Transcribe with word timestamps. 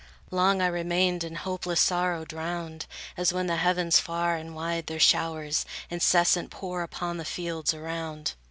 Long 0.31 0.63
I 0.63 0.65
remained 0.65 1.23
in 1.23 1.35
hopeless 1.35 1.79
sorrow 1.79 2.25
drowned; 2.25 2.87
As 3.17 3.31
when 3.31 3.45
the 3.45 3.57
heavens 3.57 3.99
far 3.99 4.35
and 4.35 4.55
wide 4.55 4.87
their 4.87 4.99
showers 4.99 5.63
Incessant 5.91 6.49
pour 6.49 6.81
upon 6.81 7.17
the 7.17 7.23
fields 7.23 7.71
around. 7.71 8.33